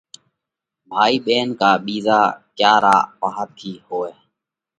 ڀائِي 0.91 1.15
ٻينَ 1.25 1.47
ڪا 1.59 1.71
ٻِيزا 1.85 2.19
ڪياڪ 2.57 2.77
را 2.83 2.95
پاها 3.19 3.43
ٿِي 3.57 3.71
هوئہ۔ 3.87 4.11